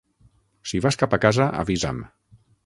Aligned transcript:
Si 0.71 0.81
vas 0.85 0.97
cap 1.01 1.13
a 1.17 1.19
casa, 1.27 1.47
avisa'm. 1.65 2.01